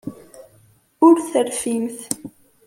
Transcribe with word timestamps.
Ur 1.07 1.15
terfimt. 1.31 1.99